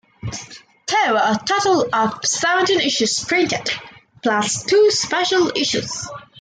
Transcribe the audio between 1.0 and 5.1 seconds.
were a total of seventeen issues printed, plus two